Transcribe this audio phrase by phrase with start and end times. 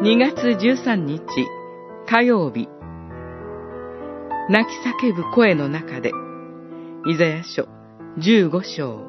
[0.00, 1.24] 2月13日
[2.06, 2.68] 火曜日。
[4.48, 6.12] 泣き叫ぶ声の中で
[7.08, 7.66] イザヤ書
[8.16, 9.02] 15章。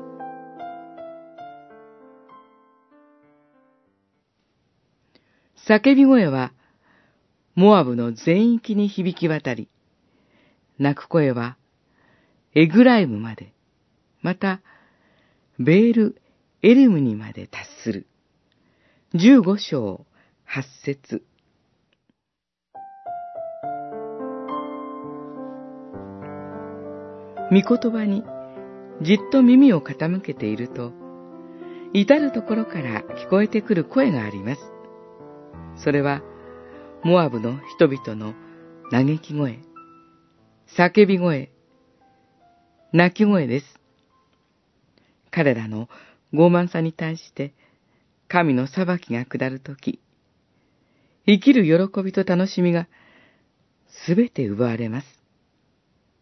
[5.68, 6.54] 叫び声は
[7.54, 9.70] モアブの全域に響き渡り
[10.80, 11.58] 泣く声は
[12.56, 13.54] エグライムまで
[14.24, 14.62] また
[15.60, 16.22] ベール
[16.64, 18.08] エリムにまで達する。
[19.14, 20.09] 15章。
[20.52, 21.22] 8節
[27.52, 28.24] 御言葉に
[29.04, 30.92] じっと耳を傾けていると、
[31.94, 34.62] 至るところから聞こえてくる声があります。
[35.84, 36.24] それは、
[37.04, 38.34] モアブの人々の
[38.90, 39.60] 嘆き声、
[40.76, 41.52] 叫び声、
[42.92, 43.66] 泣き声です。
[45.30, 45.90] 彼らの
[46.34, 47.54] 傲慢さに対して、
[48.28, 50.00] 神の裁きが下るとき、
[51.32, 52.88] 生きる喜びと楽しみが
[54.06, 55.08] すべて奪われます。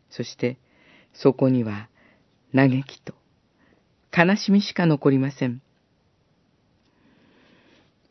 [0.10, 0.58] そして、
[1.14, 1.90] そこには
[2.54, 3.14] 嘆きと
[4.16, 5.62] 悲しみしか残りません。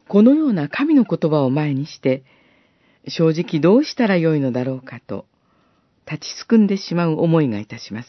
[0.09, 2.23] このような神の言葉を前にして、
[3.09, 5.27] 正直どうしたらよいのだろうかと、
[6.11, 8.09] 立ちすくんでしまう思いがいたします。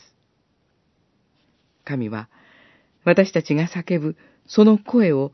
[1.84, 2.30] 神は、
[3.04, 5.32] 私たちが叫ぶその声を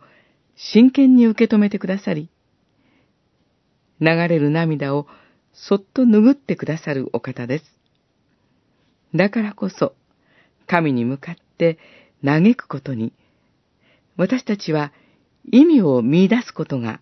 [0.56, 2.30] 真剣に受け止めてくださり、
[4.00, 5.08] 流れる涙を
[5.54, 7.66] そっと拭ってくださるお方です。
[9.16, 9.94] だからこそ、
[10.68, 11.78] 神に向かって
[12.24, 13.14] 嘆くことに、
[14.18, 14.92] 私たちは
[15.52, 17.02] 意味を見出すことが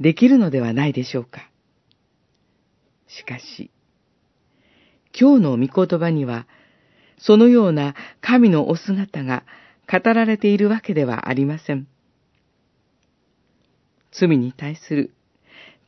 [0.00, 1.48] できるのではないでしょうか。
[3.08, 3.70] しかし、
[5.18, 6.46] 今日の御言葉には、
[7.18, 9.44] そのような神のお姿が
[9.90, 11.88] 語られているわけではありません。
[14.12, 15.14] 罪に対する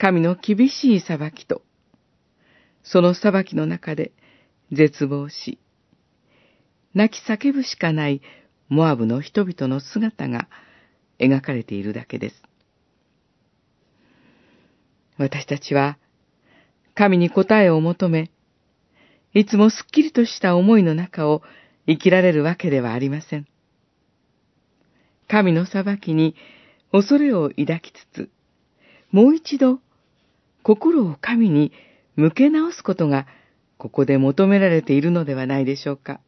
[0.00, 1.60] 神の厳しい裁きと、
[2.82, 4.12] その裁きの中で
[4.72, 5.58] 絶望し、
[6.94, 8.22] 泣き叫ぶしかない
[8.70, 10.48] モアブの人々の姿が
[11.18, 12.42] 描かれているだけです。
[15.18, 15.98] 私たちは
[16.94, 18.30] 神に答えを求め、
[19.34, 21.42] いつもすっきりとした思いの中を
[21.86, 23.46] 生きられるわけではありません。
[25.28, 26.36] 神の裁きに
[26.90, 28.30] 恐れを抱きつつ、
[29.12, 29.80] もう一度
[30.62, 31.72] 心を神に
[32.16, 33.26] 向け直すことが
[33.78, 36.20] ここで求められているのではないでしょうか。